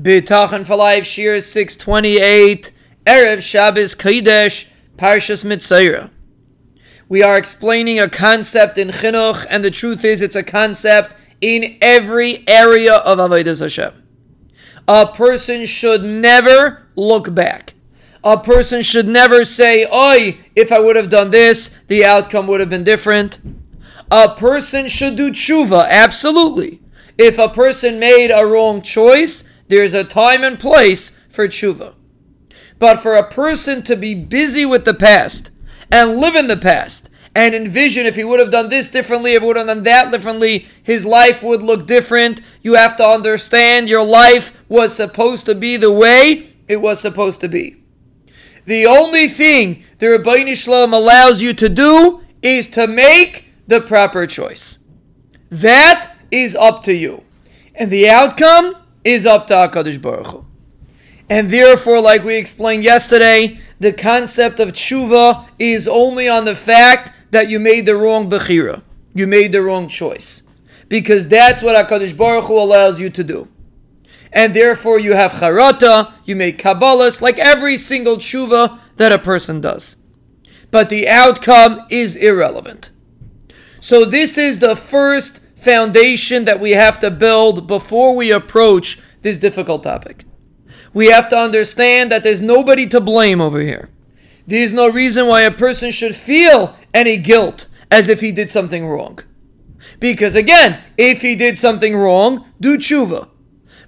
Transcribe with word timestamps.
Bitachon 0.00 0.64
for 0.64 0.76
life, 0.76 1.02
Shiur 1.02 1.42
628, 1.42 2.70
Erev 3.04 3.42
Shabbos 3.42 3.96
Kodesh, 3.96 4.68
Parshas 4.96 5.44
Metzora. 5.44 6.10
We 7.08 7.24
are 7.24 7.36
explaining 7.36 7.98
a 7.98 8.08
concept 8.08 8.78
in 8.78 8.88
Chinuch, 8.88 9.44
and 9.50 9.64
the 9.64 9.72
truth 9.72 10.04
is 10.04 10.20
it's 10.20 10.36
a 10.36 10.44
concept 10.44 11.16
in 11.40 11.78
every 11.82 12.46
area 12.46 12.94
of 12.94 13.18
Avodah 13.18 13.58
Hashem. 13.58 13.92
A 14.86 15.08
person 15.08 15.66
should 15.66 16.04
never 16.04 16.86
look 16.94 17.34
back. 17.34 17.74
A 18.22 18.38
person 18.38 18.82
should 18.82 19.08
never 19.08 19.44
say, 19.44 19.84
Oi, 19.92 20.38
if 20.54 20.70
I 20.70 20.78
would 20.78 20.94
have 20.94 21.08
done 21.08 21.32
this, 21.32 21.72
the 21.88 22.04
outcome 22.04 22.46
would 22.46 22.60
have 22.60 22.70
been 22.70 22.84
different. 22.84 23.38
A 24.12 24.36
person 24.36 24.86
should 24.86 25.16
do 25.16 25.32
tshuva, 25.32 25.88
absolutely. 25.88 26.80
If 27.18 27.36
a 27.38 27.48
person 27.48 27.98
made 27.98 28.30
a 28.30 28.46
wrong 28.46 28.80
choice, 28.80 29.42
there's 29.68 29.94
a 29.94 30.04
time 30.04 30.42
and 30.42 30.58
place 30.58 31.10
for 31.28 31.46
tshuva. 31.46 31.94
But 32.78 33.00
for 33.00 33.14
a 33.14 33.28
person 33.28 33.82
to 33.84 33.96
be 33.96 34.14
busy 34.14 34.64
with 34.64 34.84
the 34.84 34.94
past 34.94 35.50
and 35.90 36.18
live 36.18 36.34
in 36.34 36.46
the 36.46 36.56
past 36.56 37.10
and 37.34 37.54
envision 37.54 38.06
if 38.06 38.16
he 38.16 38.24
would 38.24 38.40
have 38.40 38.50
done 38.50 38.68
this 38.68 38.88
differently, 38.88 39.34
if 39.34 39.42
he 39.42 39.46
would 39.46 39.56
have 39.56 39.66
done 39.66 39.82
that 39.84 40.10
differently, 40.10 40.66
his 40.82 41.04
life 41.04 41.42
would 41.42 41.62
look 41.62 41.86
different. 41.86 42.40
You 42.62 42.74
have 42.74 42.96
to 42.96 43.06
understand 43.06 43.88
your 43.88 44.04
life 44.04 44.64
was 44.68 44.94
supposed 44.94 45.46
to 45.46 45.54
be 45.54 45.76
the 45.76 45.92
way 45.92 46.54
it 46.66 46.80
was 46.80 47.00
supposed 47.00 47.40
to 47.40 47.48
be. 47.48 47.76
The 48.64 48.86
only 48.86 49.28
thing 49.28 49.82
the 49.98 50.06
Ribono 50.06 50.54
Shel 50.54 50.74
Olam 50.74 50.92
allows 50.92 51.40
you 51.40 51.54
to 51.54 51.68
do 51.68 52.22
is 52.42 52.68
to 52.68 52.86
make 52.86 53.46
the 53.66 53.80
proper 53.80 54.26
choice. 54.26 54.78
That 55.50 56.14
is 56.30 56.54
up 56.54 56.82
to 56.84 56.94
you. 56.94 57.24
And 57.74 57.90
the 57.90 58.08
outcome 58.08 58.76
is 59.08 59.24
up 59.24 59.46
to 59.46 59.54
HaKadosh 59.54 60.00
Baruch 60.00 60.26
Hu. 60.26 60.44
And 61.30 61.50
therefore, 61.50 62.00
like 62.00 62.24
we 62.24 62.36
explained 62.36 62.84
yesterday, 62.84 63.58
the 63.80 63.92
concept 63.92 64.60
of 64.60 64.72
tshuva 64.72 65.48
is 65.58 65.88
only 65.88 66.28
on 66.28 66.44
the 66.44 66.54
fact 66.54 67.12
that 67.30 67.48
you 67.48 67.58
made 67.58 67.86
the 67.86 67.96
wrong 67.96 68.30
bechira. 68.30 68.82
You 69.14 69.26
made 69.26 69.52
the 69.52 69.62
wrong 69.62 69.88
choice. 69.88 70.42
Because 70.88 71.28
that's 71.28 71.62
what 71.62 71.74
HaKadosh 71.88 72.16
Baruch 72.16 72.44
Hu 72.44 72.58
allows 72.58 73.00
you 73.00 73.08
to 73.10 73.24
do. 73.24 73.48
And 74.30 74.52
therefore 74.52 74.98
you 74.98 75.14
have 75.14 75.32
charata, 75.32 76.12
you 76.26 76.36
make 76.36 76.58
kabbalas, 76.58 77.22
like 77.22 77.38
every 77.38 77.78
single 77.78 78.16
tshuva 78.16 78.78
that 78.96 79.12
a 79.12 79.18
person 79.18 79.62
does. 79.62 79.96
But 80.70 80.90
the 80.90 81.08
outcome 81.08 81.86
is 81.88 82.14
irrelevant. 82.14 82.90
So 83.80 84.04
this 84.04 84.36
is 84.36 84.58
the 84.58 84.76
first 84.76 85.40
foundation 85.58 86.44
that 86.44 86.60
we 86.60 86.70
have 86.70 87.00
to 87.00 87.10
build 87.10 87.66
before 87.66 88.14
we 88.14 88.30
approach 88.30 89.00
this 89.22 89.38
difficult 89.38 89.82
topic. 89.82 90.24
We 90.94 91.08
have 91.08 91.28
to 91.28 91.36
understand 91.36 92.12
that 92.12 92.22
there's 92.22 92.40
nobody 92.40 92.86
to 92.88 93.00
blame 93.00 93.40
over 93.40 93.60
here. 93.60 93.90
There's 94.46 94.72
no 94.72 94.88
reason 94.88 95.26
why 95.26 95.42
a 95.42 95.50
person 95.50 95.90
should 95.90 96.14
feel 96.14 96.76
any 96.94 97.16
guilt 97.16 97.66
as 97.90 98.08
if 98.08 98.20
he 98.20 98.32
did 98.32 98.50
something 98.50 98.86
wrong. 98.86 99.18
Because 99.98 100.36
again, 100.36 100.82
if 100.96 101.22
he 101.22 101.34
did 101.34 101.58
something 101.58 101.96
wrong, 101.96 102.46
do 102.60 102.78
tshuva. 102.78 103.28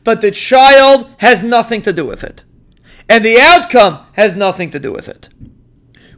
But 0.03 0.21
the 0.21 0.31
child 0.31 1.09
has 1.19 1.43
nothing 1.43 1.83
to 1.83 1.93
do 1.93 2.05
with 2.05 2.25
it. 2.25 2.45
And 3.09 3.25
the 3.25 3.39
outcome 3.41 4.07
has 4.13 4.35
nothing 4.35 4.71
to 4.71 4.81
do 4.81 4.93
with 4.93 5.09
it. 5.09 5.29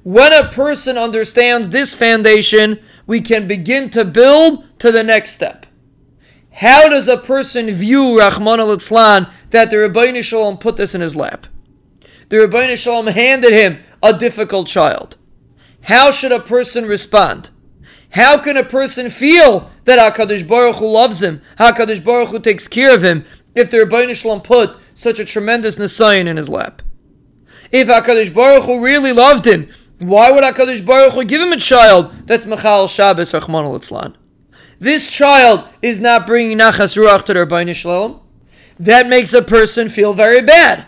When 0.03 0.33
a 0.33 0.48
person 0.48 0.98
understands 0.98 1.69
this 1.69 1.95
foundation, 1.95 2.83
we 3.06 3.20
can 3.20 3.47
begin 3.47 3.91
to 3.91 4.05
build 4.05 4.64
to 4.78 4.92
the 4.92 5.03
next 5.03 5.31
step. 5.31 5.67
How 6.53 6.89
does 6.89 7.08
a 7.08 7.17
person 7.17 7.70
view 7.70 8.19
Rahman 8.19 8.61
al 8.61 8.77
that 8.77 9.31
the 9.70 9.77
Ribono 9.77 10.22
Shel 10.22 10.53
Olam 10.53 10.61
put 10.61 10.77
this 10.77 10.95
in 10.95 11.00
his 11.00 11.17
lap? 11.17 11.47
The 12.28 12.36
Ribono 12.36 12.77
Shel 12.77 13.03
Olam 13.03 13.12
handed 13.12 13.53
him 13.53 13.78
a 14.03 14.12
difficult 14.12 14.67
child. 14.67 15.17
How 15.83 16.11
should 16.11 16.33
a 16.33 16.41
person 16.41 16.86
respond? 16.86 17.50
How 18.11 18.36
can 18.36 18.58
a 18.58 18.64
person 18.64 19.08
feel 19.08 19.70
that 19.85 20.14
HaKadosh 20.14 20.46
Baruch 20.46 20.77
Hu 20.77 20.86
loves 20.86 21.23
him, 21.23 21.41
HaKadosh 21.58 22.05
Baruch 22.05 22.29
Hu 22.29 22.39
takes 22.39 22.68
care 22.68 22.95
of 22.95 23.02
him, 23.02 23.24
if 23.55 23.70
the 23.70 23.79
Ribono 23.79 24.14
Shel 24.14 24.39
Olam 24.39 24.45
put 24.45 24.77
such 24.95 25.18
a 25.18 25.24
tremendous 25.24 25.77
Nisayon 25.77 26.27
in 26.27 26.36
his 26.36 26.51
lap? 26.51 26.83
If 27.73 27.89
HaKadosh 27.89 28.35
Baruch 28.35 28.64
Hu 28.64 28.85
really 28.85 29.12
loved 29.12 29.46
him, 29.46 29.68
why 30.02 30.30
would 30.30 30.45
HaKadosh 30.45 30.85
Baruch 30.85 31.13
Hu 31.14 31.24
give 31.24 31.40
him 31.40 31.52
a 31.52 31.57
child 31.57 32.13
that's 32.27 32.46
Machal 32.46 32.89
Shabbos 32.89 33.33
Rahman 33.33 33.64
al 33.64 34.14
This 34.79 35.08
child 35.08 35.68
is 35.80 36.01
not 36.01 36.27
bringing 36.27 36.58
Nachas 36.58 36.96
Ruach 36.96 37.24
to 37.27 37.35
the 37.35 37.40
Ribono 37.40 37.74
Shel 37.74 37.90
Olam. 37.90 38.20
That 38.79 39.07
makes 39.07 39.33
a 39.33 39.42
person 39.42 39.89
feel 39.89 40.12
very 40.12 40.42
bad. 40.42 40.86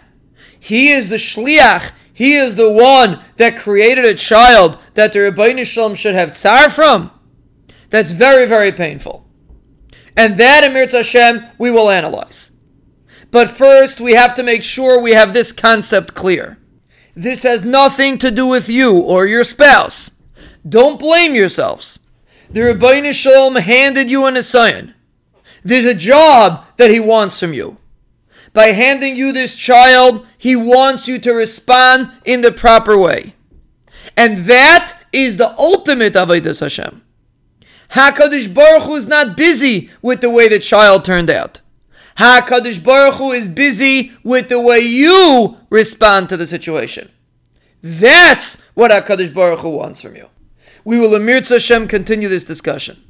He 0.58 0.90
is 0.90 1.08
the 1.08 1.16
Shliach. 1.16 1.92
He 2.12 2.34
is 2.34 2.56
the 2.56 2.70
one 2.70 3.20
that 3.36 3.56
created 3.56 4.04
a 4.04 4.14
child 4.14 4.78
that 4.94 5.12
the 5.12 5.20
Ribono 5.20 5.64
Shel 5.64 5.90
Olam 5.90 5.96
should 5.96 6.14
have 6.14 6.32
tsar 6.32 6.70
from. 6.70 7.10
That's 7.90 8.10
very, 8.10 8.46
very 8.46 8.72
painful. 8.72 9.28
And 10.16 10.36
that, 10.38 10.64
Emir 10.64 10.88
Hashem, 10.88 11.44
we 11.58 11.70
will 11.70 11.90
analyze. 11.90 12.50
But 13.30 13.50
first, 13.50 14.00
we 14.00 14.12
have 14.14 14.34
to 14.34 14.42
make 14.42 14.62
sure 14.62 15.00
we 15.00 15.12
have 15.12 15.34
this 15.34 15.52
concept 15.52 16.14
clear. 16.14 16.58
This 17.14 17.44
has 17.44 17.64
nothing 17.64 18.18
to 18.18 18.30
do 18.30 18.46
with 18.46 18.68
you 18.68 18.98
or 18.98 19.26
your 19.26 19.44
spouse. 19.44 20.10
Don't 20.68 20.98
blame 20.98 21.34
yourselves. 21.34 21.98
The 22.50 22.60
Ribono 22.60 23.12
Shel 23.12 23.50
Olam 23.50 23.60
handed 23.60 24.10
you 24.10 24.26
an 24.26 24.36
assignment. 24.36 24.94
There's 25.62 25.84
a 25.84 25.94
job 25.94 26.64
that 26.76 26.90
he 26.90 27.00
wants 27.00 27.38
from 27.38 27.52
you. 27.52 27.78
By 28.52 28.66
handing 28.66 29.16
you 29.16 29.32
this 29.32 29.56
child, 29.56 30.26
he 30.38 30.54
wants 30.54 31.08
you 31.08 31.18
to 31.20 31.32
respond 31.32 32.10
in 32.24 32.42
the 32.42 32.52
proper 32.52 32.96
way. 32.96 33.34
And 34.16 34.46
that 34.46 34.96
is 35.12 35.36
the 35.36 35.56
ultimate 35.58 36.14
Avodah 36.14 36.58
Hashem. 36.58 37.02
HaKadosh 37.90 38.52
Baruch 38.52 38.82
Hu 38.82 38.96
is 38.96 39.06
not 39.06 39.36
busy 39.36 39.90
with 40.02 40.20
the 40.20 40.30
way 40.30 40.48
the 40.48 40.58
child 40.58 41.04
turned 41.04 41.30
out. 41.30 41.60
HaKadosh 42.18 42.82
Baruch 42.82 43.14
Hu 43.14 43.32
is 43.32 43.48
busy 43.48 44.12
with 44.22 44.48
the 44.48 44.60
way 44.60 44.78
you 44.78 45.58
respond 45.70 46.28
to 46.28 46.36
the 46.36 46.46
situation. 46.46 47.10
That's 47.82 48.56
what 48.74 48.90
HaKadosh 48.90 49.34
Baruch 49.34 49.60
Hu 49.60 49.70
wants 49.70 50.00
from 50.00 50.16
you. 50.16 50.28
We 50.84 50.98
will, 50.98 51.14
Amir 51.14 51.42
Hashem, 51.42 51.88
continue 51.88 52.28
this 52.28 52.44
discussion. 52.44 53.02